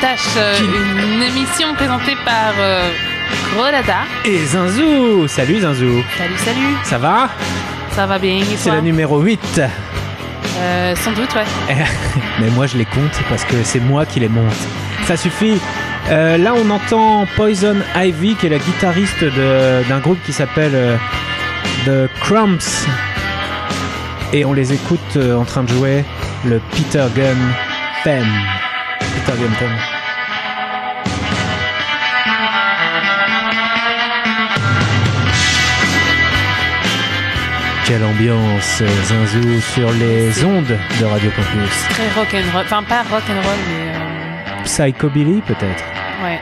[0.00, 2.88] Euh, une émission présentée par euh.
[4.24, 7.28] Et Zinzou Salut Zinzou Salut, salut, Ça va?
[7.92, 8.76] Ça va bien et C'est toi?
[8.76, 9.60] la numéro 8.
[10.60, 11.74] Euh, Sans doute, ouais.
[12.40, 14.52] Mais moi je les compte parce que c'est moi qui les monte.
[15.06, 15.58] Ça suffit.
[16.10, 20.98] Euh, là on entend Poison Ivy qui est la guitariste de- d'un groupe qui s'appelle
[21.86, 22.86] The Crumbs.
[24.32, 26.04] Et on les écoute en train de jouer
[26.46, 27.36] le Peter Gunn
[28.04, 28.26] theme.
[37.84, 41.88] Quelle ambiance, Zinzou, sur les ondes de Radio Campus.
[41.88, 45.84] Très rock and roll, enfin pas rock and roll, mais euh, Psychobilly peut-être
[46.22, 46.40] ouais.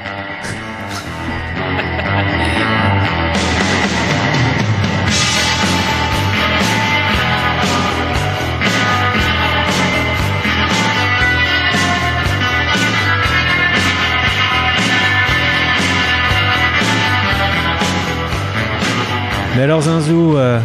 [19.57, 20.61] Mais alors Zinzou, euh,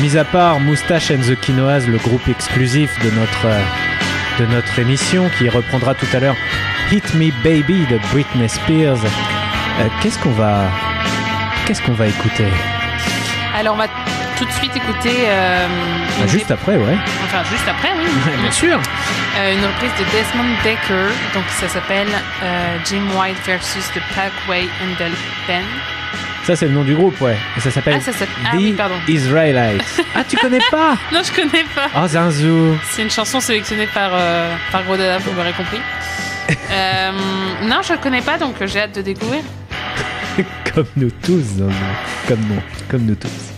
[0.00, 3.60] mis à part Moustache and the Quinoas, le groupe exclusif de notre, euh,
[4.40, 6.36] de notre émission qui reprendra tout à l'heure
[6.90, 10.62] Hit Me Baby de Britney Spears, euh, qu'est-ce qu'on va,
[11.66, 12.46] qu'est-ce qu'on va écouter?
[13.58, 13.88] Alors on va
[14.38, 16.96] tout de suite écouter Ah, Juste après, ouais.
[17.24, 18.32] enfin juste après, oui.
[18.42, 18.78] Bien sûr.
[19.36, 22.08] Une reprise de Desmond Decker, donc ça s'appelle
[22.86, 25.12] Jim White versus the Parkway Handle
[25.46, 25.64] Pen.
[26.48, 27.36] Ça c'est le nom du groupe, ouais.
[27.58, 28.94] Et ça s'appelle Ah, ça s'appelle- The ah oui, pardon.
[29.06, 29.84] Israelites.
[30.16, 31.90] ah, tu connais pas Non, je connais pas.
[31.94, 32.74] Oh Zinzou.
[32.90, 35.76] C'est une chanson sélectionnée par, euh, par Grodada, vous m'aurez compris.
[36.70, 37.10] Euh,
[37.64, 39.42] non, je connais pas, donc j'ai hâte de découvrir.
[40.74, 41.74] comme nous tous, Zinzou.
[42.26, 43.57] Comme nous, comme nous tous.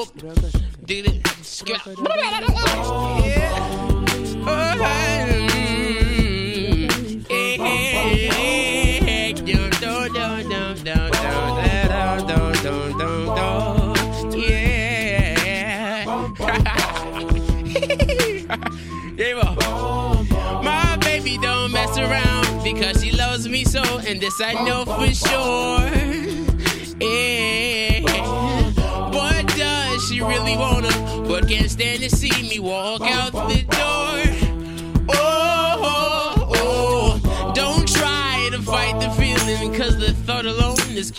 [0.00, 0.39] Nope.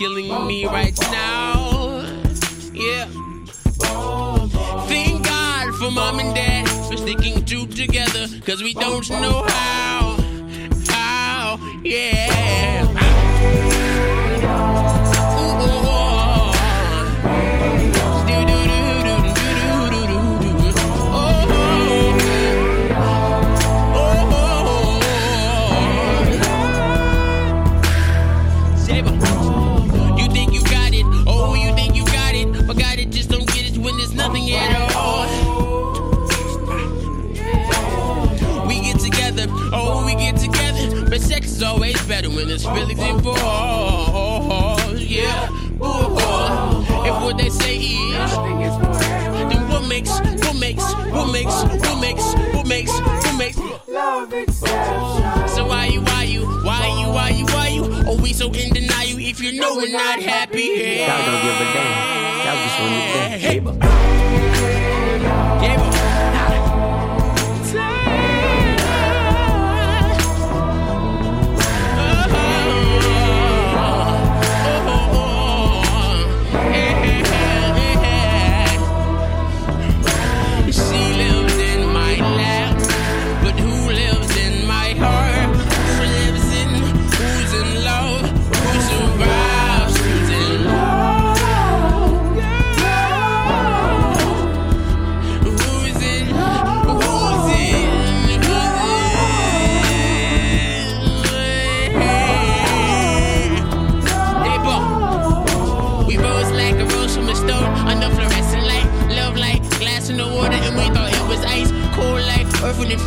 [0.02, 2.02] killing me right now.
[2.72, 3.06] Yeah.
[4.88, 10.16] Thank God for mom and dad for sticking two together, cause we don't know how.
[10.88, 12.61] How, yeah.
[42.52, 43.40] it's really divorce.
[45.00, 45.48] Yeah,
[45.80, 46.12] ooh.
[47.04, 52.22] If what they say is, then what makes, what makes, what makes, what makes,
[52.54, 53.56] what makes, what makes?
[55.54, 57.84] So why you, why you, why you, why you, why you?
[58.06, 60.74] Oh, we so can deny you if you know we're not happy?
[60.76, 61.08] Yeah.
[61.08, 62.12] Y'all don't give a damn.
[62.44, 62.94] Y'all just want
[63.32, 63.48] to.
[63.48, 63.80] Gave up.
[65.60, 66.41] Gave up.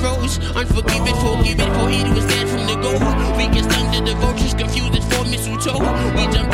[0.05, 0.37] rose.
[0.55, 2.93] Unforgiving, forgiving, for it was dead from the go.
[3.37, 5.81] We get under the vultures, confused for mistletoe.
[6.15, 6.44] We done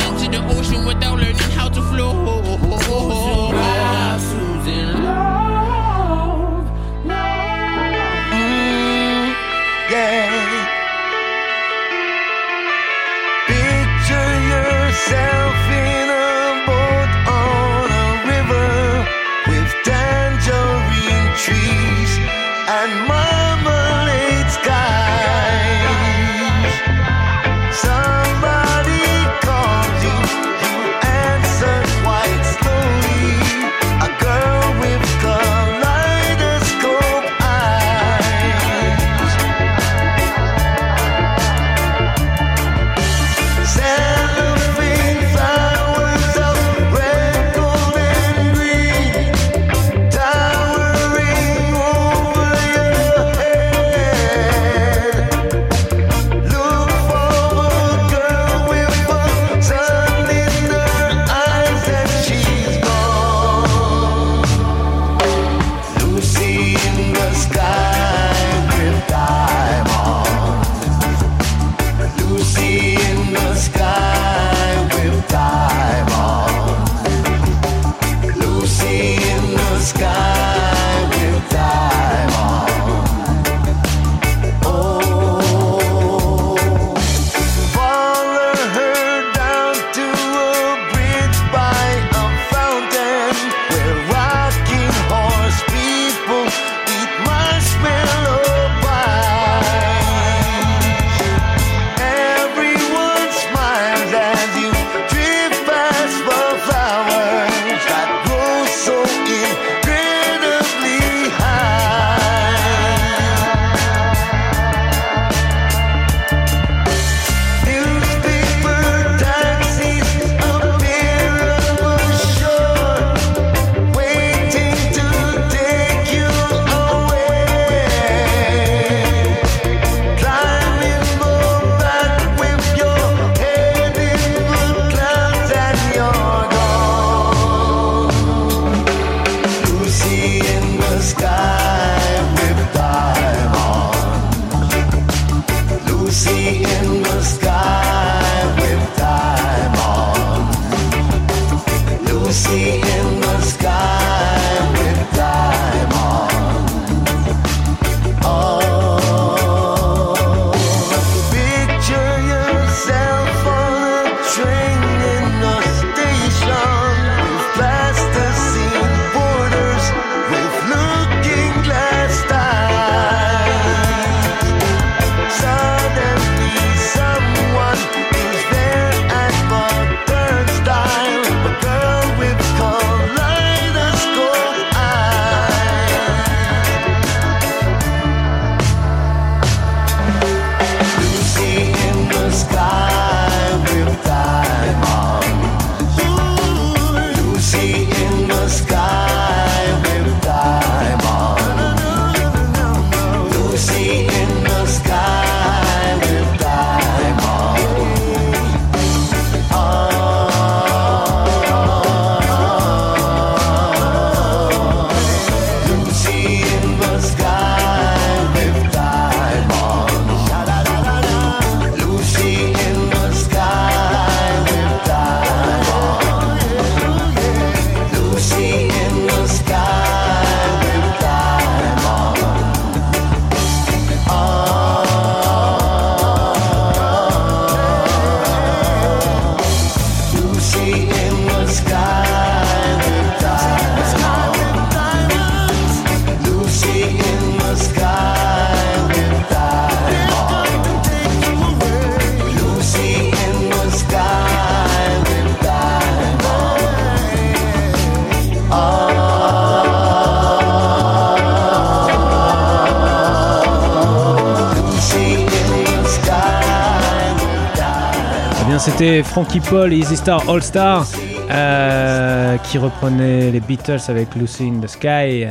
[268.92, 270.86] c'était Frankie Paul et Easy Star All Star
[271.30, 275.28] euh, qui reprenaient les Beatles avec Lucy in the Sky.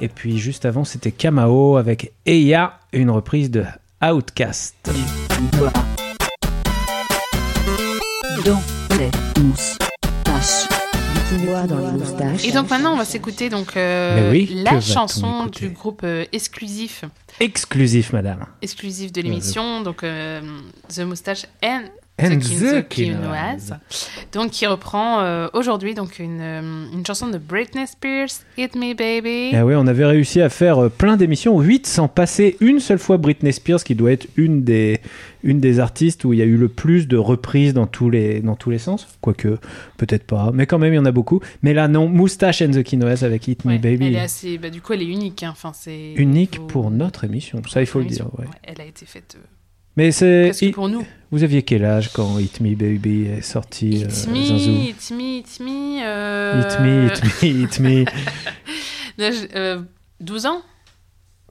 [0.00, 3.64] Et puis juste avant, c'était Kamao avec Eya, une reprise de
[4.02, 4.74] Outcast.
[8.44, 8.62] Dans
[8.96, 9.10] les
[9.44, 10.68] moustaches.
[11.14, 12.44] Du quinoa dans les moustaches.
[12.44, 17.04] Et donc maintenant, on va s'écouter donc euh, oui, la chanson du groupe euh, exclusif,
[17.38, 18.44] Exclusif, madame.
[18.60, 20.40] exclusif de l'émission, donc euh,
[20.92, 21.84] The Moustache and,
[22.88, 23.74] Quinoise.
[24.32, 28.94] donc qui reprend euh, aujourd'hui donc une, euh, une chanson de Britney Spears, Hit Me
[28.94, 29.54] Baby.
[29.56, 32.98] Ah oui, on avait réussi à faire euh, plein d'émissions, 8 sans passer une seule
[32.98, 35.00] fois Britney Spears, qui doit être une des,
[35.44, 38.40] une des artistes où il y a eu le plus de reprises dans tous les,
[38.40, 39.06] dans tous les sens.
[39.20, 39.58] Quoique,
[39.96, 41.40] peut-être pas, mais quand même, il y en a beaucoup.
[41.62, 44.06] Mais là, non, Moustache and the Quinoas avec Hit Me Baby.
[44.08, 45.42] Elle est assez, bah, du coup, elle est unique.
[45.42, 45.50] hein.
[45.52, 48.22] Enfin, c'est Unique faut- pour notre émission, ça il faut le dire.
[48.22, 48.32] émission.
[48.38, 48.46] ouais.
[48.46, 49.44] Ouais, elle a été faite euh,
[49.98, 50.44] Mais c'est.
[50.50, 51.04] presque pour nous.
[51.30, 55.10] Vous aviez quel âge quand Hit Me Baby est sorti euh, It's Zinzou me, it's
[55.10, 56.00] me, it's me.
[56.02, 58.04] euh, Hit Me, Hit Me, Hit Me.
[59.18, 59.82] Non, je- euh,
[60.20, 60.62] 12 ans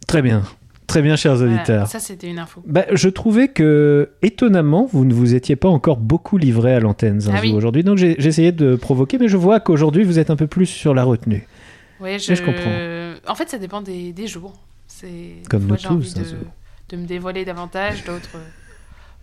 [0.08, 0.44] Très bien,
[0.88, 1.88] très bien, chers Voilà, auditeurs.
[1.88, 2.64] Ça, c'était une info.
[2.66, 7.20] Bah, je trouvais que, étonnamment, vous ne vous étiez pas encore beaucoup livré à l'antenne
[7.20, 7.52] Zinzou Ah oui.
[7.54, 7.84] aujourd'hui.
[7.84, 10.94] Donc j'ai essayé de provoquer, mais je vois qu'aujourd'hui vous êtes un peu plus sur
[10.96, 11.46] la retenue.
[12.00, 12.34] Ouais, je...
[12.34, 13.32] je comprends.
[13.32, 14.54] En fait, ça dépend des, des jours.
[15.50, 16.36] Comme nous tous, Zinzou.
[16.36, 16.40] de
[16.96, 18.38] me dévoiler davantage, d'autres.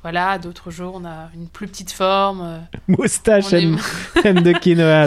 [0.02, 2.42] Voilà, d'autres jours, on a une plus petite forme.
[2.42, 3.70] euh, Moustache est-
[4.22, 5.06] the quinoa.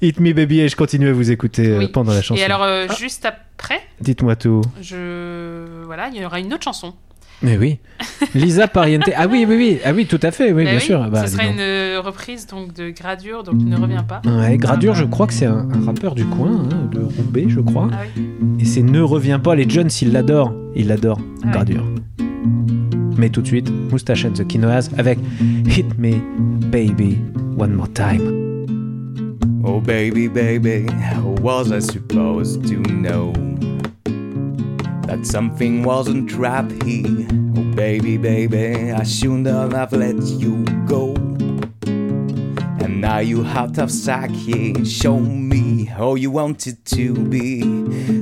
[0.00, 1.88] Hit me baby et je continue à vous écouter euh, Oui.
[1.88, 2.40] pendant la chanson.
[2.40, 2.94] Et alors, euh, Ah.
[2.98, 4.62] juste après, Dites-moi tout.
[4.80, 5.84] je...
[5.84, 6.92] voilà, il y aura une autre chanson
[7.42, 7.78] Mais oui.
[8.34, 9.10] Lisa Pariente.
[9.16, 9.78] Ah oui, oui, oui.
[9.84, 10.52] Ah oui, tout à fait.
[10.52, 11.08] Oui, Bah bien sûr.
[11.10, 11.54] Bah, ce dis sera donc.
[11.54, 14.22] une euh, reprise donc de Gradure, donc ne reviens pas.
[14.24, 17.60] Ouais, Gradure, je crois que c'est un, un rappeur du coin, hein, de Roubaix, je
[17.60, 17.88] crois.
[17.92, 18.22] Ah oui.
[18.60, 19.54] Et c'est Ne reviens pas.
[19.56, 20.52] Les Jones, ils l'adorent.
[20.76, 21.50] Ils l'adorent, Ah.
[21.50, 21.84] Gradure.
[23.18, 25.18] Mais tout de suite, Moustache and the Quinoas avec
[25.66, 26.12] Hit Me
[26.70, 27.18] Baby
[27.58, 28.40] One More Time.
[29.64, 33.32] Oh, baby, baby, how was I supposed to know?
[35.12, 37.28] That something wasn't right here?
[37.54, 41.12] Oh, baby, baby, I shouldn't have let you go.
[42.82, 44.82] And now you out of sight here.
[44.86, 47.60] Show me how you wanted to be.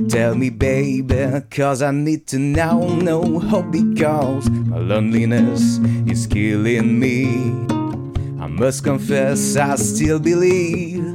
[0.09, 5.77] Tell me, baby, cause I need to now know how because my loneliness
[6.11, 7.25] is killing me.
[8.43, 11.05] I must confess, I still believe.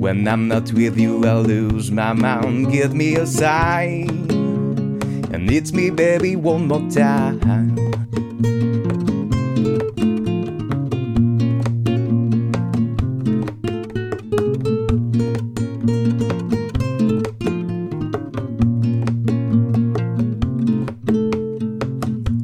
[0.00, 2.72] When I'm not with you, I lose my mind.
[2.72, 4.39] Give me a sign.
[5.32, 7.40] And it's me, baby, one more time.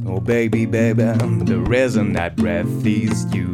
[0.06, 1.02] Oh, baby, baby,
[1.44, 3.52] the reason I breath is you.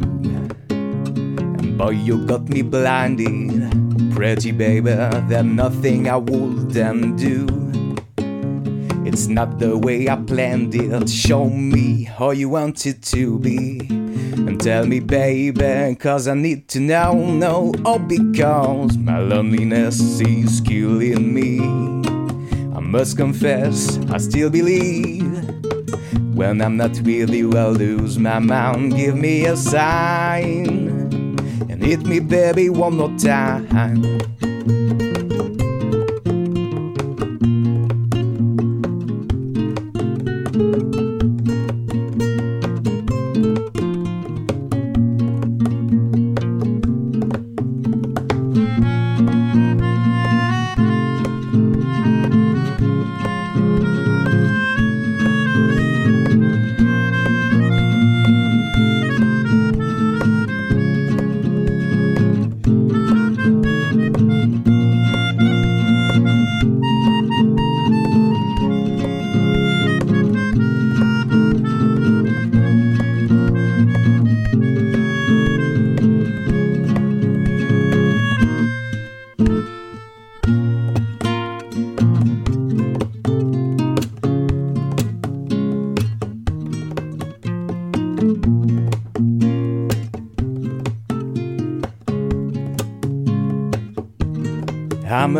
[0.69, 4.13] And boy, you got me blinded.
[4.13, 7.62] Pretty baby, there's nothing I wouldn't do.
[9.13, 11.07] It's not the way I planned it.
[11.07, 13.77] Show me how you want it to be.
[13.87, 20.61] And tell me, baby, cause I need to know, no, oh, because my loneliness is
[20.61, 21.59] killing me.
[22.75, 25.21] I must confess, I still believe.
[26.35, 28.95] When I'm not with you, I lose my mind.
[28.95, 30.89] Give me a sign
[31.69, 34.01] and hit me, baby, one more time.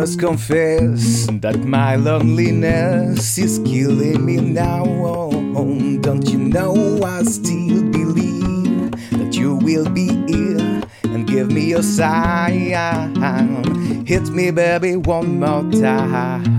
[0.04, 4.84] Must confess that my loneliness is killing me now.
[4.86, 5.30] Oh,
[6.02, 11.82] don't you know I still believe that you will be here and give me a
[11.82, 13.24] sign?
[14.04, 16.53] Hit me, baby, one more time.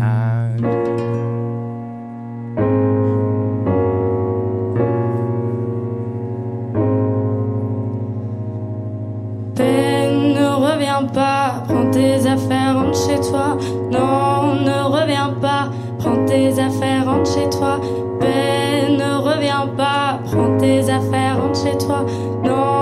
[11.03, 13.57] Pas, prends tes affaires, rentre chez toi.
[13.91, 17.79] Non, ne reviens pas, prends tes affaires, rentre chez toi.
[18.19, 22.05] Ben, ne reviens pas, prends tes affaires, rentre chez toi.
[22.43, 22.74] Non,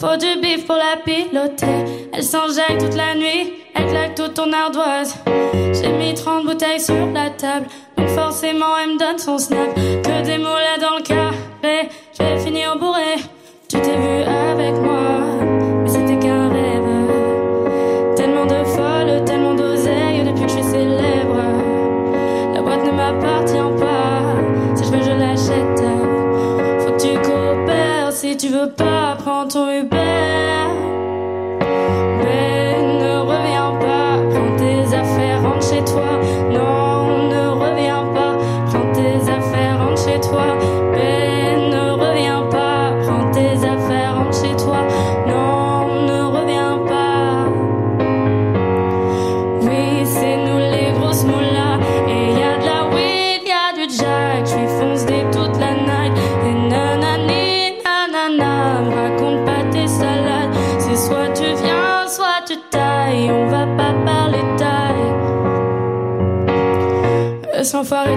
[0.00, 2.08] Faut du bif pour la piloter.
[2.14, 5.14] Elle s'enjaille toute la nuit, elle claque toute ton ardoise.
[5.74, 7.66] J'ai mis 30 bouteilles sur la table,
[7.98, 9.74] donc forcément elle me donne son snap.
[9.74, 13.16] Que des mots là dans le carré, je vais finir bourré.
[13.68, 14.24] Tu t'es vu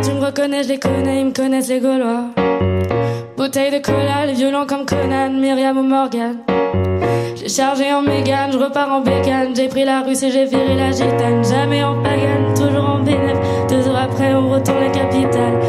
[0.03, 2.25] tu me reconnais, je les connais, ils me connaissent les Gaulois.
[3.37, 6.37] Bouteille de cola, les violents comme Conan, Myriam ou Morgan.
[7.35, 9.55] J'ai chargé en mégane, je repars en bécane.
[9.55, 11.43] J'ai pris la russe et j'ai viré la gitane.
[11.43, 13.37] Jamais en pagane, toujours en bénéf.
[13.69, 15.59] Deux heures après, on retourne la capitale.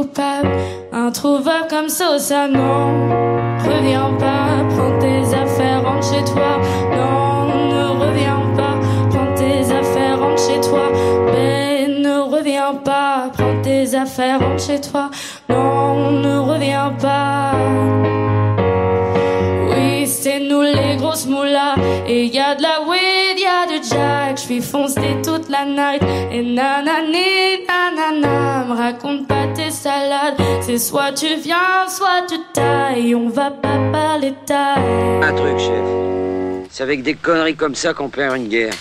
[0.00, 0.48] Coupable.
[0.92, 3.58] Introuvable comme Sosa, non.
[3.64, 6.58] Reviens pas, prends tes affaires, rentre chez toi.
[6.96, 8.74] Non, ne reviens pas,
[9.10, 10.86] prends tes affaires, rentre chez toi.
[11.32, 15.10] Mais ne reviens pas, prends tes affaires, rentre chez toi.
[15.48, 17.52] Non, ne reviens pas.
[19.70, 21.74] Oui, c'est nous les grosses moulas.
[22.06, 22.80] Et y de la
[23.90, 24.36] jack.
[24.36, 26.02] Je suis foncé toute la night.
[26.32, 28.64] Et nanani, nanana.
[28.68, 30.36] Me raconte pas tes salades.
[30.62, 33.14] C'est soit tu viens, soit tu tailles.
[33.14, 35.22] On va pas parler taille.
[35.22, 35.84] Un truc, chef.
[36.70, 38.74] C'est avec des conneries comme ça qu'on perd une guerre.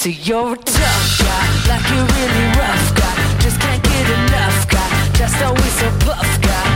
[0.00, 3.38] So you're a tough guy, like a really rough guy.
[3.38, 6.68] Just can't get enough guy, just always so buff guy.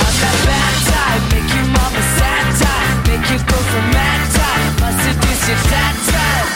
[0.00, 4.80] I'm that bad type, make your mama sad type, make you go from mad type,
[4.80, 6.48] my seduce your dad type.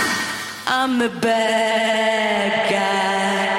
[0.66, 3.55] I'm the bad guy.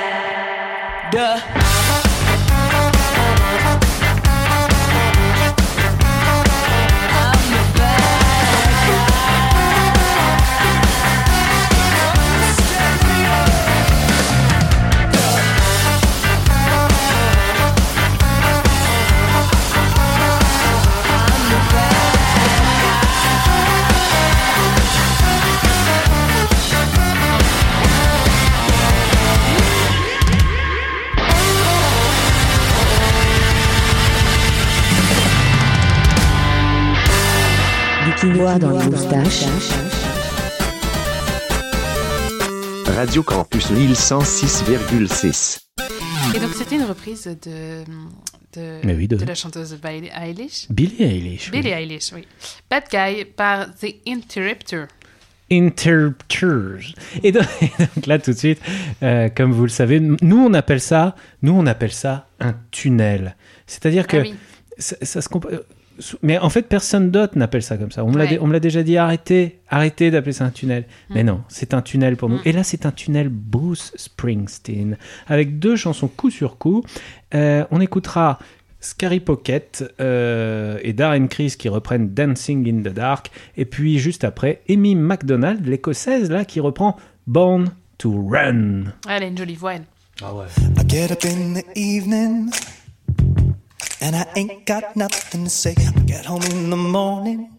[38.38, 39.46] Dans les moustaches.
[42.96, 45.58] Radio Campus Lille 106,6.
[46.36, 47.84] Et donc c'était une reprise de,
[48.54, 50.68] de, Mais oui, de- la chanteuse Billie Eilish.
[50.70, 51.50] Billie Eilish.
[51.52, 51.60] oui.
[51.62, 52.28] Billie Eilish, oui.
[52.70, 54.84] Bad Guy par The Interrupter.
[55.52, 56.94] Interrupters.
[57.24, 58.62] Et donc, et donc là, tout de suite,
[59.02, 63.36] euh, comme vous le savez, nous on appelle ça, nous on appelle ça un tunnel.
[63.66, 64.36] C'est-à-dire que Ah oui.
[64.78, 65.42] ça, ça se sou-
[66.22, 68.04] mais en fait, personne d'autre n'appelle ça comme ça.
[68.06, 68.30] On me l'a Ouais.
[68.32, 70.86] dé- on me l'a déjà dit, arrêtez, arrêtez d'appeler ça un tunnel.
[71.10, 71.28] Mais Mm.
[71.28, 72.38] non, c'est un tunnel pour nous.
[72.38, 72.42] Mm.
[72.46, 76.84] Et là, c'est un tunnel Bruce Springsteen, avec deux chansons coup sur coup.
[77.34, 78.40] Euh, on écoutera
[78.80, 83.32] Scary Pocket euh, et Darren Criss qui reprennent Dancing in the Dark.
[83.58, 88.84] Et puis juste après, Amy McDonald, l'écossaise, là, qui reprend Born to Run.
[89.08, 89.84] Ah, elle a une jolie voix, elle.
[90.24, 90.46] Ah ouais.
[90.80, 92.50] I get up in the evening
[94.02, 95.76] and I ain't got nothing to say.
[95.78, 97.54] I get home in the morning.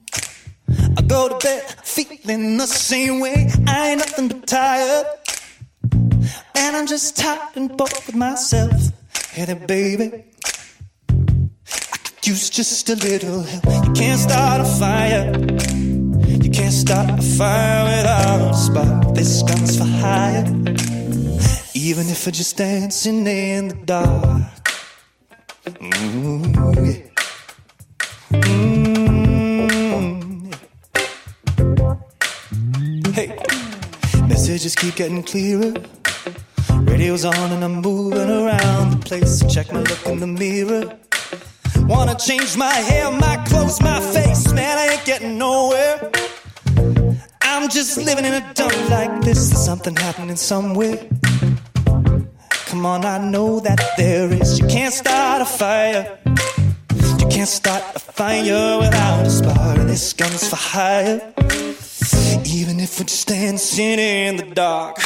[0.97, 3.51] I go to bed feeling the same way.
[3.67, 5.07] I ain't nothing but tired.
[6.55, 8.73] And I'm just tired and bored with myself.
[9.31, 10.25] Hey there, baby.
[11.69, 13.87] I could use just a little help.
[13.87, 15.33] You can't start a fire.
[16.43, 19.15] You can't start a fire without a spark.
[19.15, 20.45] This gun's for hire.
[21.75, 24.68] Even if we're just dancing in the dark.
[25.75, 26.69] Mm-hmm.
[34.49, 35.75] messages keep getting clearer.
[36.81, 39.45] Radio's on and I'm moving around the place.
[39.53, 40.97] Check my look in the mirror.
[41.87, 44.51] Wanna change my hair, my clothes, my face.
[44.53, 46.11] Man, I ain't getting nowhere.
[47.43, 49.51] I'm just living in a dump like this.
[49.51, 50.99] There's something happening somewhere.
[52.69, 54.59] Come on, I know that there is.
[54.59, 56.19] You can't start a fire.
[57.19, 59.79] You can't start a fire without a spark.
[59.87, 61.33] This gun's for hire.
[62.45, 64.99] Even if we're just dancing in the dark.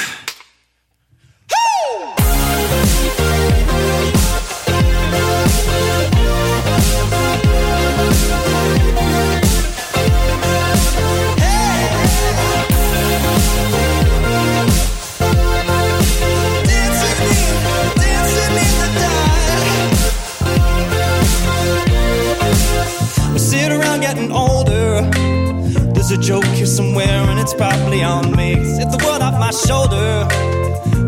[26.13, 28.55] A joke here somewhere, and it's probably on me.
[28.55, 30.29] Hit the world off my shoulder.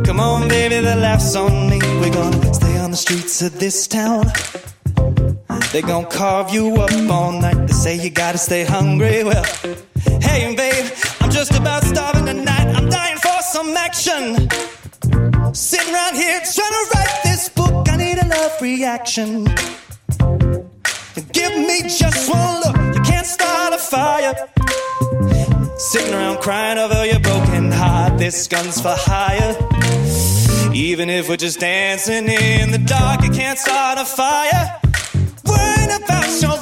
[0.05, 1.79] Come on, baby, the laughs on me.
[2.01, 4.25] We're gonna stay on the streets of this town.
[5.73, 7.67] They gon' carve you up all night.
[7.67, 9.25] They say you gotta stay hungry.
[9.25, 9.45] Well,
[10.23, 10.91] hey, babe,
[11.21, 12.69] I'm just about starving tonight.
[12.75, 14.49] I'm dying for some action.
[15.53, 17.89] Sitting around here trying to write this book.
[17.91, 19.45] I need a love reaction.
[21.33, 22.77] Give me just one look.
[22.97, 24.35] You can't start a fire.
[25.77, 28.19] Sitting around crying over your broken heart.
[28.19, 29.57] This gun's for hire.
[30.75, 34.81] Even if we're just dancing in the dark, you can't start a fire.
[35.45, 36.59] Worrying about your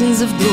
[0.00, 0.49] seasons of gloom.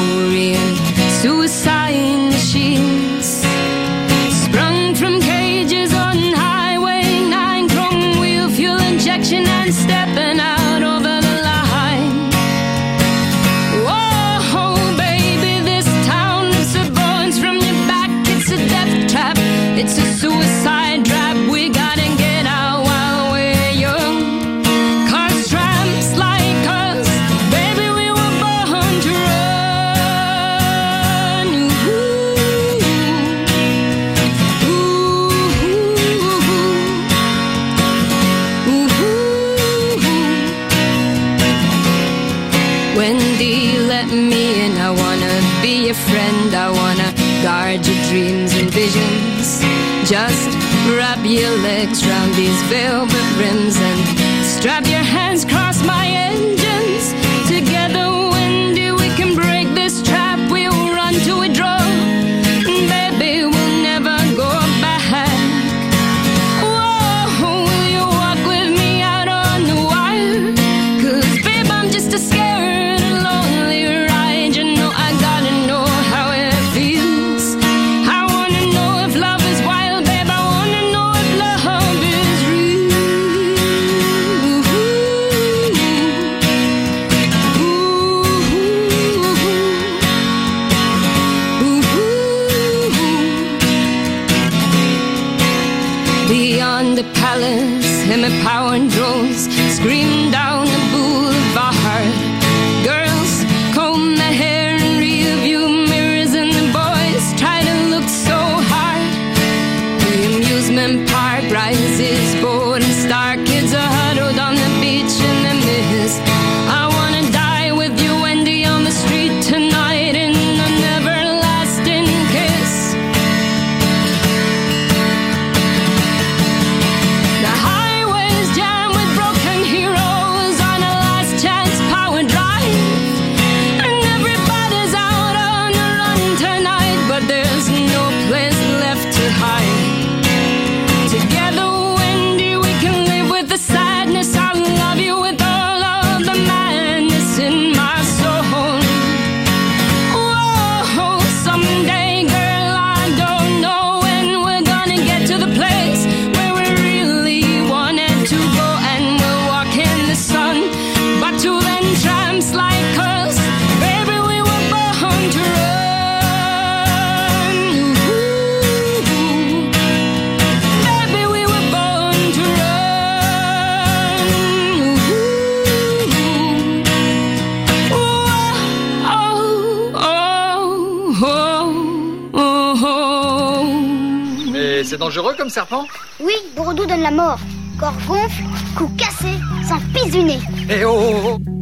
[185.38, 185.86] Comme serpent
[186.20, 187.40] Oui, Bourdou donne la mort.
[187.80, 188.44] Corps gonfle,
[188.76, 189.36] cou cassé,
[189.68, 190.40] sans pisse du nez.
[190.70, 191.57] Eh oh, oh, oh.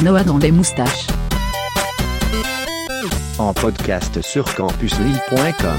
[0.00, 1.08] Quinoa dans les moustaches.
[3.38, 5.78] En podcast sur campuslille.com.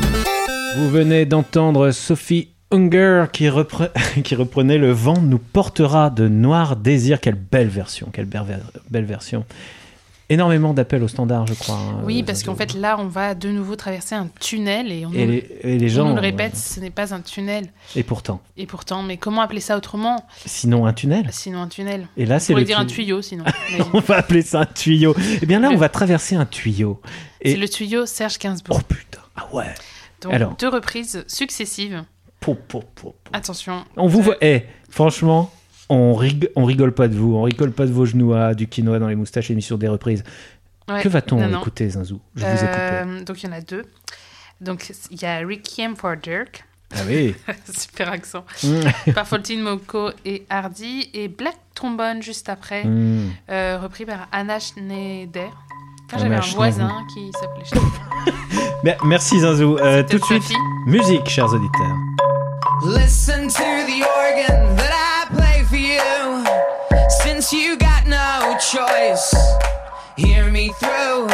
[0.78, 3.89] Vous venez d'entendre Sophie Unger qui, repre-
[4.24, 7.19] qui reprenait Le vent nous portera de Noir Désir.
[7.19, 8.59] Quelle belle version, quelle belle,
[8.91, 9.43] belle version.
[10.32, 11.75] Énormément d'appels au standard, je crois.
[11.75, 15.05] hein, Oui, euh, parce qu'en fait, là, on va de nouveau traverser un tunnel et
[15.05, 16.57] on, Et nous, les- et les on gens, nous le répète, ouais.
[16.59, 17.67] ce n'est pas un tunnel.
[17.95, 20.25] Et pourtant, Et pourtant, mais comment appeler ça autrement?
[20.45, 21.27] Sinon un tunnel.
[21.32, 22.07] Sinon un tunnel.
[22.17, 23.43] Et là, On c'est pourrait le dire un tu- tuyau, sinon.
[23.93, 25.13] On va appeler ça un tuyau.
[25.41, 27.01] Eh bien là, on va traverser un tuyau.
[27.43, 28.79] C'est le tuyau Serge Gainsbourg.
[28.79, 29.65] Oh putain, ah ouais.
[30.21, 30.55] Donc, Alors.
[30.57, 32.03] deux reprises successives.
[32.39, 33.15] Po, po, po.
[33.34, 33.84] Attention.
[33.97, 34.36] On vous voit.
[34.41, 35.51] Eh, franchement,
[35.91, 37.35] on, rig- on rigole pas de vous.
[37.35, 40.23] On rigole pas de vos genoux à du quinoa dans les moustaches, émission des reprises.
[40.89, 42.19] Ouais, Que va-t-on écouter, Zinzou?
[42.35, 42.67] Je vous écoute.
[42.77, 43.83] Euh, Donc, il y en a deux.
[44.59, 46.63] Donc, il y a Requiem for Dirk.
[46.93, 47.35] Ah oui.
[47.77, 48.43] Super accent.
[48.63, 49.11] Mm.
[49.13, 51.09] par Faultine Moko et Hardy.
[51.13, 53.29] Et Black Trombone juste après, Mm.
[53.49, 55.49] euh, repris par Anna Schneider.
[56.11, 56.55] J'avais un Schneider.
[56.57, 58.73] voisin qui s'appelait Schneider.
[58.83, 59.77] Mer- Merci, Zinzou.
[59.77, 60.43] Euh, tout de suite,
[60.87, 61.95] musique, chers auditeurs.
[62.85, 64.70] Listen to the organ
[68.72, 69.36] choice.
[70.15, 71.28] Hear me through.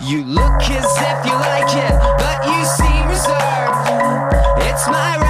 [0.00, 4.34] You look as if you like it, but you seem reserved.
[4.66, 5.21] It's my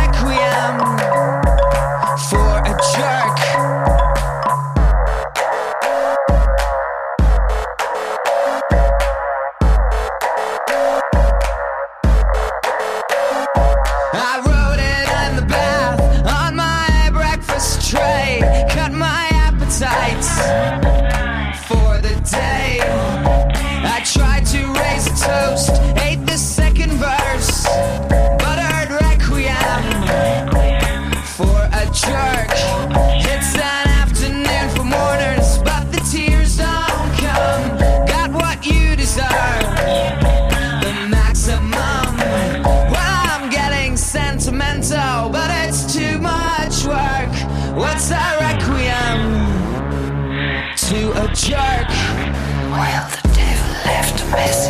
[54.33, 54.62] Breakfast.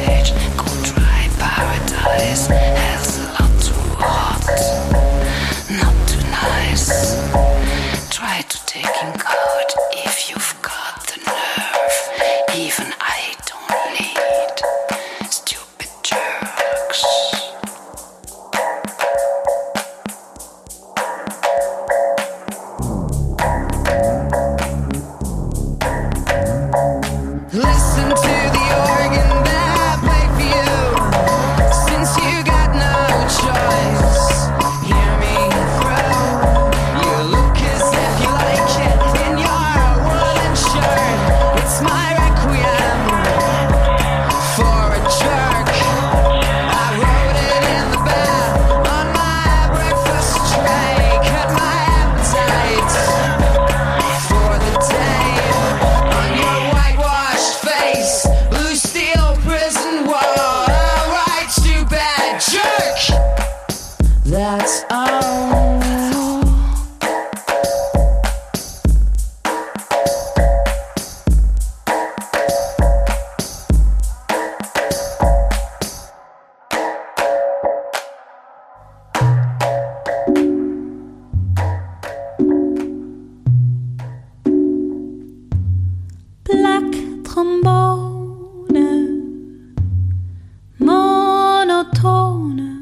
[92.42, 92.81] corner.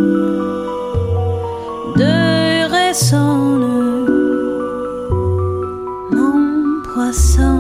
[1.96, 4.06] de ressonne
[6.10, 7.59] non poisson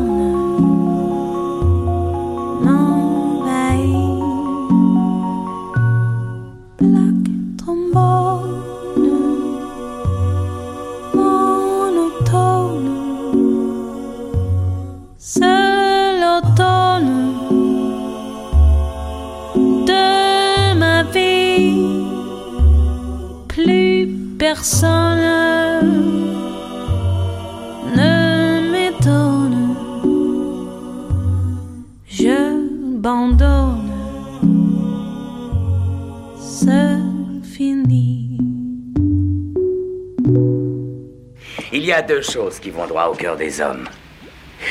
[42.00, 43.86] a deux choses qui vont droit au cœur des hommes.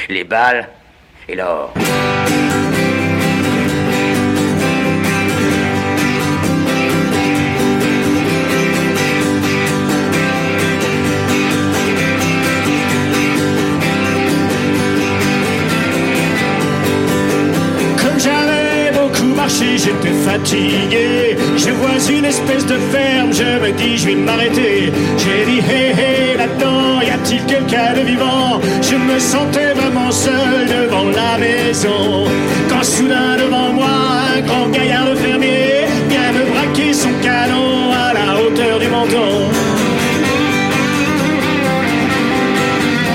[0.09, 0.67] Les balles
[1.27, 1.71] et l'or.
[18.01, 21.37] Comme j'avais beaucoup marché, j'étais fatigué.
[21.57, 24.91] Je vois une espèce de ferme, je me dis je vais m'arrêter.
[25.21, 26.88] J'ai dit hé hé là-dedans,
[27.37, 32.25] quelqu'un de vivant Je me sentais vraiment seul devant la maison.
[32.69, 33.87] Quand soudain devant moi,
[34.35, 39.29] un grand gaillard de fermier vient me braquer son canon à la hauteur du menton.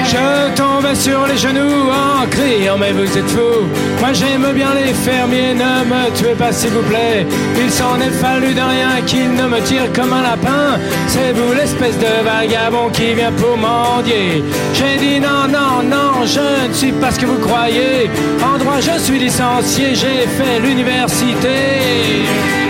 [0.04, 3.66] Je tombais sur les genoux en criant mais vous êtes fous
[4.04, 7.26] Moi j'aime bien les fermiers, ne me tuez pas s'il vous plaît.
[7.56, 10.78] Il s'en est fallu de rien qu'il ne me tire comme un lapin.
[11.08, 14.44] C'est vous l'espèce de vagabond qui vient pour mendier.
[14.74, 18.10] J'ai dit non, non, non, je ne suis pas ce que vous croyez.
[18.44, 22.63] En droit je suis licencié, j'ai fait l'université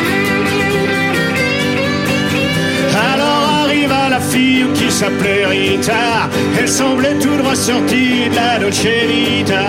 [4.34, 6.28] qui s'appelait Rita.
[6.58, 9.66] Elle semblait tout droit sortie de la Dolce Vita.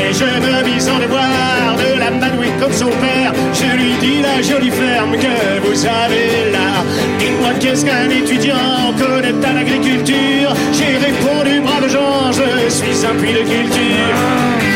[0.00, 3.32] Et je me mis en devoir de la madouille comme son père.
[3.52, 6.84] Je lui dis la jolie ferme que vous avez là.
[7.18, 10.54] Dites-moi qu'est-ce qu'un étudiant connaît à l'agriculture?
[10.72, 14.73] J'ai répondu brave gens, je suis un puits de culture.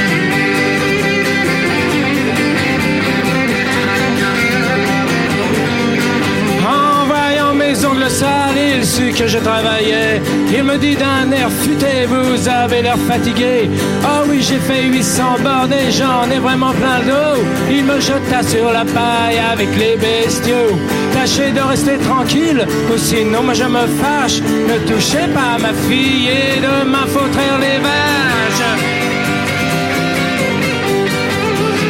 [8.57, 10.21] Il sut que je travaillais.
[10.53, 13.71] Il me dit d'un air futé, vous avez l'air fatigué.
[14.05, 17.43] Oh oui, j'ai fait 800 bornes et j'en ai vraiment plein le dos.
[17.71, 20.79] Il me jeta sur la paille avec les bestiaux.
[21.13, 24.41] Tâchez de rester tranquille, ou sinon moi je me fâche.
[24.41, 28.69] Ne touchez pas ma fille et demain faut traire les vaches.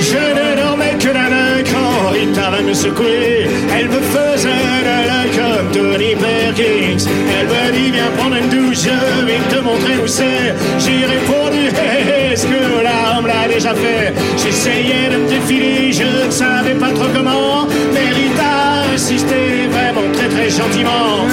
[0.00, 1.47] Je ne dormais que la main
[2.34, 3.46] va me secouer.
[3.76, 7.04] Elle me faisait de la comme Tony Perkins.
[7.38, 10.54] Elle me dit viens prendre une douche, je vais te montrer où c'est.
[10.78, 11.68] J'ai répondu
[12.32, 14.14] est-ce que l'homme l'a déjà fait?
[14.36, 17.66] J'essayais de me défiler, je ne savais pas trop comment.
[17.92, 21.26] Mais Rita insistait vraiment très très gentiment.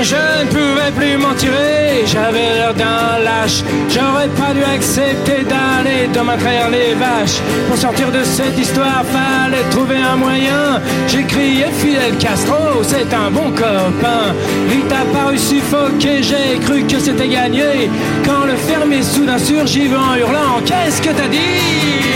[0.00, 3.62] Je ne pouvais plus m'en tirer, j'avais l'air d'un lâche.
[3.88, 7.40] J'aurais pas dû accepter d'aller demain traire les vaches.
[7.68, 10.80] Pour sortir de cette histoire, fallait trouver un moyen.
[11.08, 14.34] J'ai crié Fidel Castro, c'est un bon copain.
[14.68, 17.90] Vite apparu suffoqué, j'ai cru que c'était gagné.
[18.24, 22.08] Quand le fermier soudain surgit en hurlant, qu'est-ce que t'as dit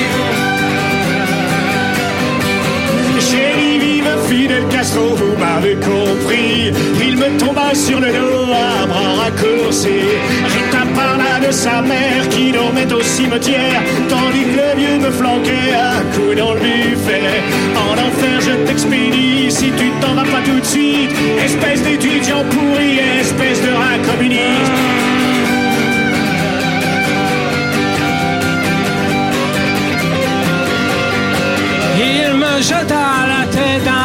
[4.03, 6.73] vive Fidel Castro, vous m'avez compris.
[7.01, 10.09] Il me tomba sur le dos à bras raccourcis.
[10.53, 15.75] Rita parla de sa mère qui dormait au cimetière, tandis que le vieux me flanquait
[15.75, 17.43] un coup dans le buffet.
[17.77, 21.11] En enfer, je t'expédie si tu t'en vas pas tout de suite.
[21.45, 24.73] Espèce d'étudiant pourri, espèce de rat communiste.
[31.99, 33.12] Il me jeta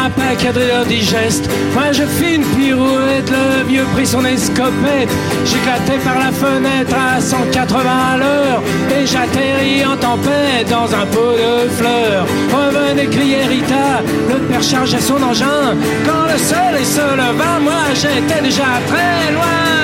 [0.08, 1.48] un paquet de digeste.
[1.74, 5.10] Moi je fis une pirouette, le vieux prit son escopette.
[5.44, 7.80] J'éclatai par la fenêtre à 180
[8.14, 8.62] à l'heure.
[8.90, 12.26] Et j'atterris en tempête dans un pot de fleurs.
[12.52, 15.76] Revenez crier Rita, le père chargeait son engin.
[16.06, 19.78] Quand le soleil se leva, moi j'étais déjà très loin.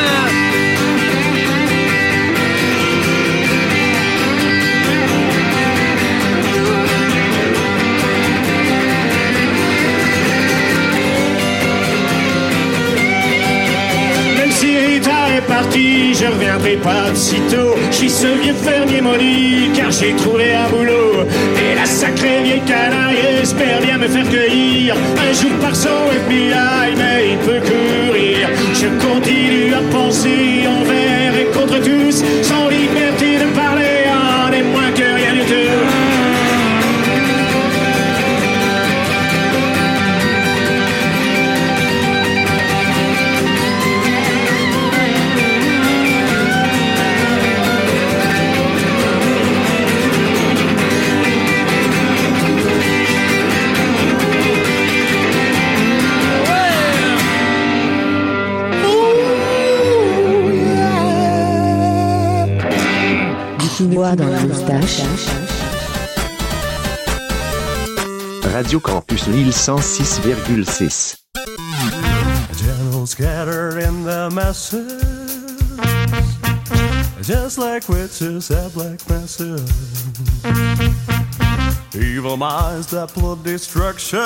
[15.41, 17.75] Je reviendrai pas de sitôt.
[17.91, 21.25] Je suis ce vieux fermier maudit, car j'ai trouvé un boulot.
[21.59, 24.95] Et la sacrée vieille canaille espère bien me faire cueillir.
[24.95, 28.49] Un jour par son FBI, mais il peut courir.
[28.75, 32.69] Je continue à penser envers et contre tous, sans
[64.05, 65.03] Chinois dans la moustache.
[68.53, 71.17] Radio Campus Lille 106,6.
[72.57, 75.03] Generals scattered in the masses,
[77.23, 79.71] just like witches at black masses.
[81.95, 84.21] Evil minds that plot destruction,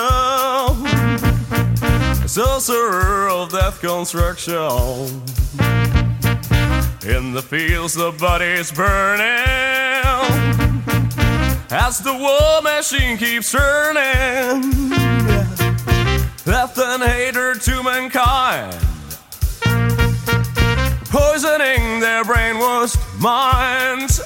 [2.26, 5.22] sorcerer of death construction.
[7.06, 9.67] In the fields, the bodies burning.
[11.70, 14.88] As the war machine keeps turning,
[16.46, 18.72] death and hatred to mankind,
[21.10, 24.17] poisoning their brainwashed minds.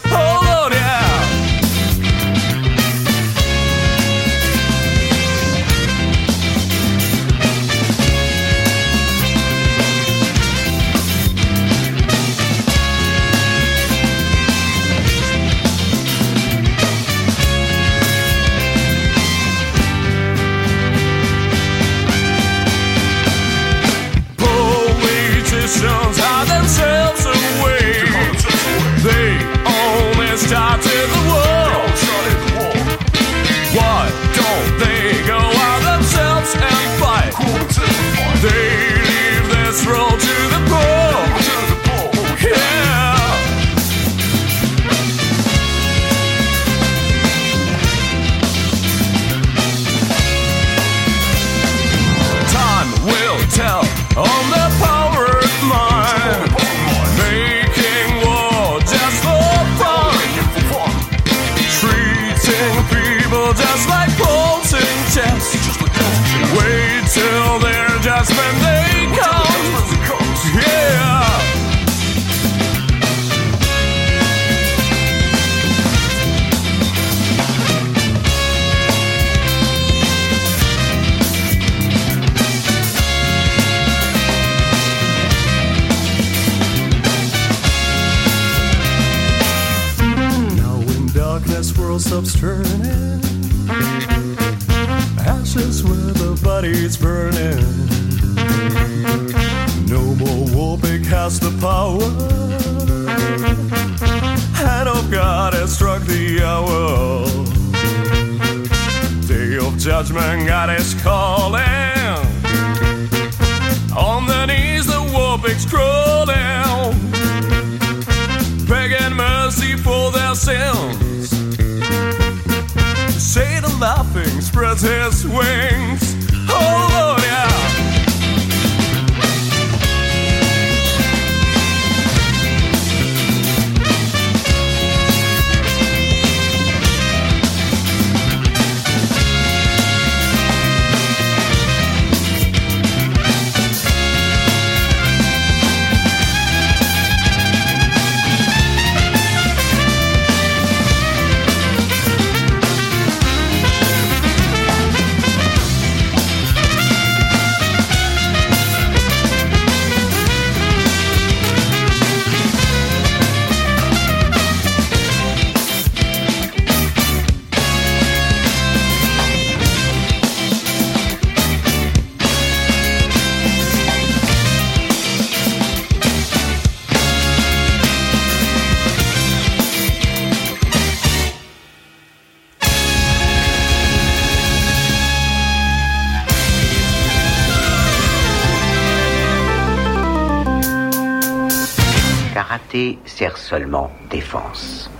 [193.04, 194.90] Sert seulement défense.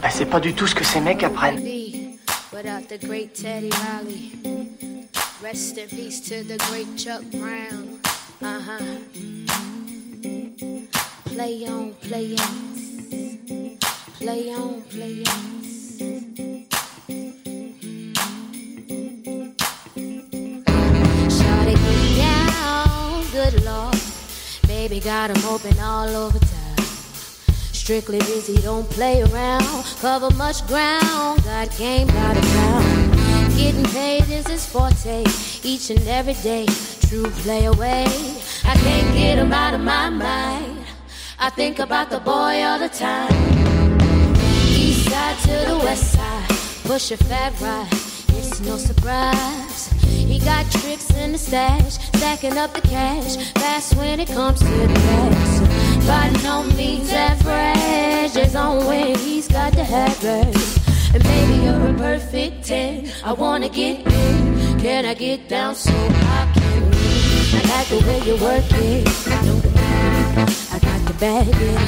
[0.00, 1.60] Bah, c'est pas du tout ce que ces mecs apprennent.
[2.52, 4.32] Without the great Teddy Riley.
[5.42, 7.98] Rest in peace to the great Chuck Brown.
[8.40, 8.78] Huh.
[11.24, 13.78] Play on, play on.
[14.20, 15.42] Play on, play on.
[21.28, 23.98] Shawty get down, good lord.
[24.68, 26.55] Baby got open all over town.
[27.86, 29.84] Strictly busy, don't play around.
[30.00, 33.56] Cover much ground, got game by the pound.
[33.56, 35.24] Getting paid is his forte,
[35.62, 36.66] each and every day.
[37.02, 38.06] True play away.
[38.64, 40.84] I can't get him out of my mind.
[41.38, 43.30] I think about the boy all the time.
[44.66, 46.48] East side to the west side,
[46.86, 47.86] push a fat ride.
[48.36, 49.65] It's no surprise.
[50.36, 53.36] He got tricks in the stash, stacking up the cash.
[53.52, 56.06] Fast when it comes to the cash.
[56.06, 60.54] By no means average, there's on when he's got have it.
[61.14, 63.10] And maybe you're a perfect 10.
[63.24, 64.78] I wanna get in.
[64.78, 66.82] Can I get down so I can?
[67.56, 69.08] I like the way you work it.
[70.70, 71.78] I got to bag it.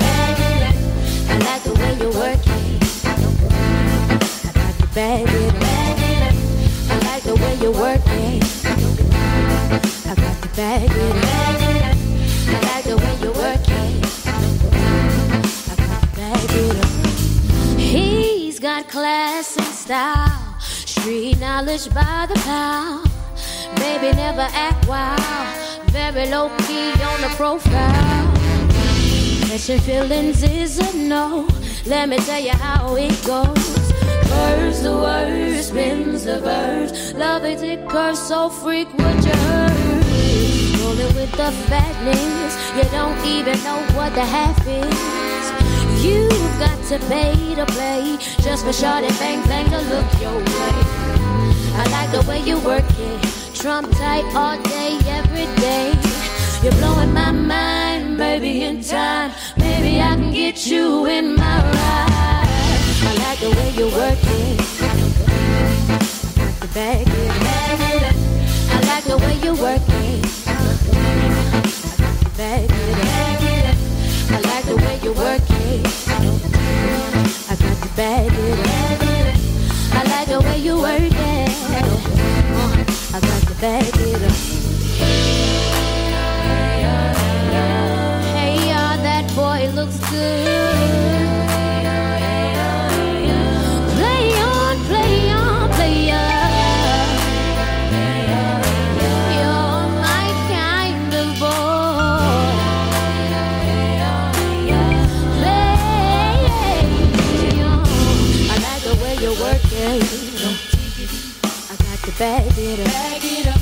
[1.29, 2.83] I like the way you work it.
[4.47, 5.88] I got to bag it.
[7.29, 8.43] The way you work it.
[10.07, 11.15] I got to bag it.
[12.49, 14.07] I like the way you work it.
[15.69, 15.77] I
[16.17, 16.41] got.
[17.79, 23.11] He's got class and style, street knowledge by the pound.
[23.77, 28.33] Baby never act wild, very low key on the profile.
[29.49, 31.47] Catching feelings is a no.
[31.85, 33.88] Let me tell you how it goes.
[34.29, 37.15] Curves the word, spins the verse.
[37.15, 40.05] Love is it curves so freak what you heard.
[40.81, 45.19] Rolling with the fatness, you don't even know what the half is.
[46.05, 50.39] You've got to pay to play just for short and bang bang to look your
[50.39, 50.75] way.
[51.81, 55.95] I like the way you work it, Trump tight all day, every day.
[56.63, 58.63] You're blowing my mind, baby.
[58.65, 62.18] In time, maybe I can get you in my ride.
[63.01, 64.61] I like the way you work it.
[66.81, 67.09] It.
[68.71, 70.27] I like the way you work it.
[72.39, 72.71] It.
[74.31, 75.11] I like the way you.
[75.11, 75.39] I
[77.57, 78.33] got to it.
[79.93, 80.75] I like the way you.
[80.85, 80.87] I
[83.21, 84.18] got to it.
[112.19, 113.61] I got to bag it up.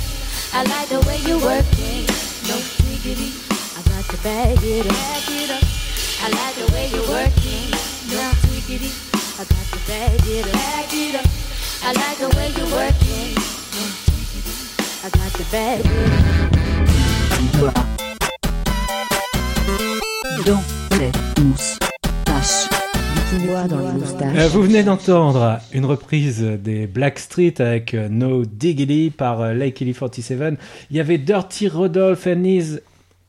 [0.55, 2.09] I like the way you work it.
[2.49, 2.57] No
[2.89, 3.35] diggity.
[3.77, 4.97] I got to bag it up.
[6.23, 7.71] I like the way you work it.
[8.09, 8.91] No diggity.
[9.13, 10.47] I got to bag it
[11.17, 11.29] up.
[11.83, 13.37] I like the way you work it.
[13.77, 14.57] No diggity.
[15.05, 16.17] I got to bag it
[17.63, 17.87] up.
[20.27, 20.76] Dans les moustaches.
[23.63, 24.37] Du quinoa dans les moustaches.
[24.37, 29.81] Euh, vous venez d'entendre une reprise des Blackstreet avec euh, No Diggity par euh, Lake
[29.83, 30.59] Ellie 47.
[30.91, 32.81] Il y avait Dirty Rodolphe and his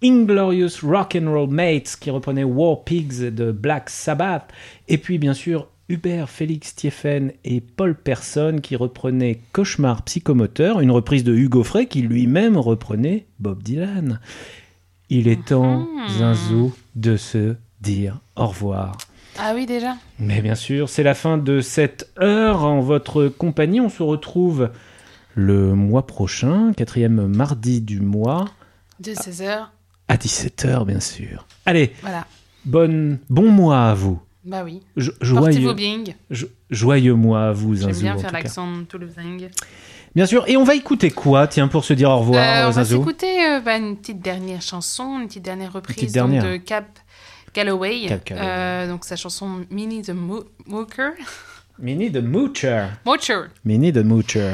[0.04, 4.52] Inglorious Rock and Roll Mates qui reprenait War Pigs de Black Sabbath.
[4.88, 10.92] Et puis bien sûr Hubert Félix Thieffen et Paul Person qui reprenaient Cauchemar psychomoteur, une
[10.92, 14.20] reprise de Hugo Frey qui lui-même reprenait Bob Dylan.
[15.10, 18.98] Il est temps, Zinzou, de se dire au revoir.
[19.40, 23.80] Ah oui, déjà Mais bien sûr, c'est la fin de cette heure en votre compagnie.
[23.82, 24.70] On se retrouve
[25.36, 28.46] le mois prochain, quatrième mardi du mois,
[29.00, 29.68] De 16h.
[30.08, 31.46] à 17h bien sûr.
[31.66, 32.26] Allez, Voilà.
[32.66, 34.20] bonne, bon mois à vous.
[34.44, 34.82] Bah oui.
[34.96, 35.76] Jo- joyeux,
[36.32, 39.38] jo- joyeux mois à vous, J'aime bien en faire l'accent toulousain.
[40.16, 42.72] Bien sûr, et on va écouter quoi, tiens, pour se dire au revoir, Euh, on
[42.72, 42.98] va Zinzou?
[43.00, 46.44] s'écouter euh, bah, une petite dernière chanson, une petite dernière reprise petite donc, dernière.
[46.52, 46.86] de Cap
[47.58, 48.08] Calloway.
[48.32, 51.14] Euh, donc sa chanson Minnie the Mo- Mooker.
[51.80, 52.86] Minnie the Moocher.
[53.04, 53.46] Moocher.
[53.66, 54.54] Minnie the Moocher.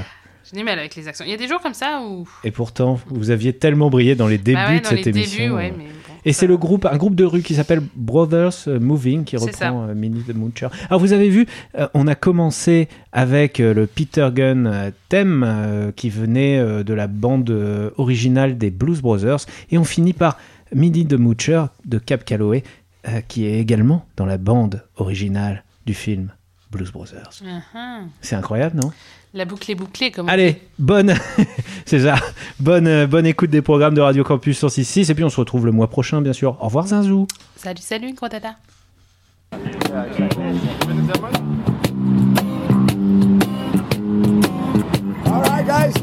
[0.49, 1.25] J'ai du mal avec les accents.
[1.25, 2.25] Il y a des jours comme ça où.
[2.45, 5.09] Et pourtant, vous aviez tellement brillé dans les débuts Bah ouais, de dans cette les
[5.11, 5.43] émission.
[5.43, 8.53] débuts, ouais, mais bon, Et c'est le groupe, un groupe de rue qui s'appelle Brothers
[8.79, 10.67] Moving qui reprend euh, Minnie the Moocher.
[10.89, 11.45] Alors vous avez vu,
[11.77, 17.49] euh, on a commencé avec euh, le Peter Gunn thème qui venait de la bande
[17.97, 20.37] originale des Blues Brothers et on finit par
[20.73, 22.63] Minnie the Moocher de Cap Calloway
[23.07, 26.31] euh, qui est également dans la bande originale du film
[26.71, 27.41] Blues Brothers.
[27.43, 28.07] Uh-huh.
[28.21, 28.91] C'est incroyable, non?
[29.33, 30.59] La boucle est bouclée, comme on Allez, dit.
[30.77, 31.15] bonne,
[31.85, 32.15] c'est ça,
[32.59, 35.65] bonne, euh, bonne écoute des programmes de Radio Campus 106.6 et puis on se retrouve
[35.65, 36.57] le mois prochain, bien sûr.
[36.61, 37.27] Au revoir Zinzou.
[37.55, 38.27] Salut, salut, gros.
[45.25, 45.93] All right, guys.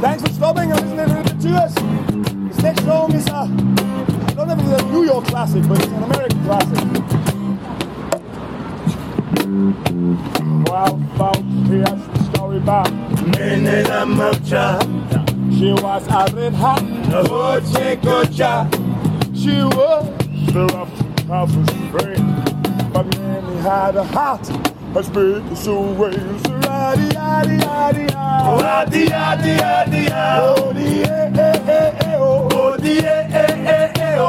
[0.00, 1.74] Thanks for stopping and listening to us.
[2.48, 5.78] This next song is a, I don't know if it's a New York classic, but
[5.78, 6.78] it's an American classic.
[10.68, 11.38] Well, folks,
[11.68, 14.80] here's the story about the Moocher.
[15.58, 18.68] She was a red hot hoochie coocher.
[19.34, 20.08] She was
[20.52, 20.92] the rough,
[21.26, 22.92] toughest friend.
[22.92, 24.50] But Minnie had a heart
[24.96, 26.42] as big as a whale's.
[26.42, 28.62] Raddy, yaddy, yaddy, yaddy.
[28.62, 30.40] Raddy, yaddy, yaddy, yaddy.
[30.40, 32.48] Oh, the eh, eh, eh, eh, oh.
[32.52, 34.01] Oh, the eh, eh, eh, eh,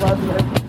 [0.00, 0.63] Warte, warte.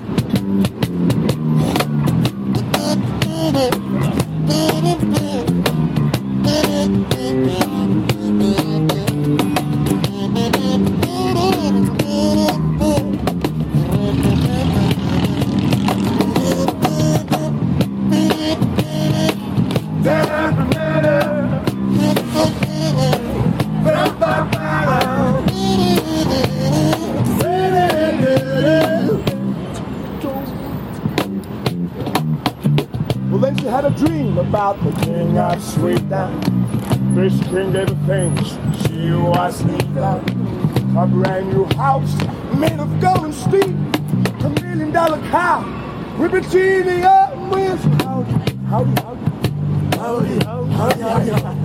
[33.53, 36.41] She had a dream about the king of Sweden.
[37.13, 39.97] This king gave her things she was needed.
[39.97, 42.15] A brand new house
[42.57, 43.69] made of gold and steel.
[44.45, 45.61] A million dollar car
[46.17, 48.31] with bikini up with howdy,
[48.67, 49.25] howdy, howdy,
[49.95, 51.31] howdy, howdy, howdy, howdy.
[51.31, 51.64] Hoody,